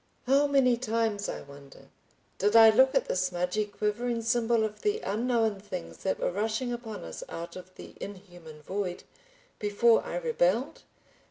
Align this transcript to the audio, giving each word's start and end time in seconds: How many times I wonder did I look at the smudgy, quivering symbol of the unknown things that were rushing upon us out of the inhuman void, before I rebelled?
How 0.25 0.47
many 0.47 0.77
times 0.77 1.29
I 1.29 1.41
wonder 1.43 1.89
did 2.39 2.55
I 2.55 2.71
look 2.71 2.95
at 2.95 3.07
the 3.07 3.15
smudgy, 3.15 3.65
quivering 3.67 4.23
symbol 4.23 4.63
of 4.63 4.81
the 4.81 4.99
unknown 5.01 5.59
things 5.59 5.97
that 5.97 6.19
were 6.19 6.31
rushing 6.31 6.73
upon 6.73 7.03
us 7.03 7.23
out 7.29 7.55
of 7.55 7.75
the 7.75 7.93
inhuman 8.01 8.63
void, 8.63 9.03
before 9.59 10.03
I 10.03 10.15
rebelled? 10.15 10.81